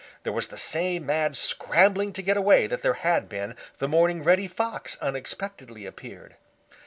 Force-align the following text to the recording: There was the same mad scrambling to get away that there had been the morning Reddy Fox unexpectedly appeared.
There 0.23 0.33
was 0.33 0.47
the 0.47 0.57
same 0.57 1.05
mad 1.05 1.37
scrambling 1.37 2.11
to 2.13 2.23
get 2.23 2.35
away 2.35 2.65
that 2.65 2.81
there 2.81 2.95
had 2.95 3.29
been 3.29 3.55
the 3.77 3.87
morning 3.87 4.23
Reddy 4.23 4.47
Fox 4.47 4.97
unexpectedly 4.99 5.85
appeared. 5.85 6.37